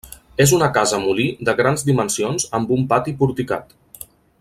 És 0.45 0.53
una 0.59 0.69
casa 0.77 0.99
molí 1.03 1.27
de 1.49 1.55
grans 1.61 1.85
dimensions 1.91 2.49
amb 2.61 2.75
un 2.79 2.91
pati 2.95 3.15
porticat. 3.23 3.81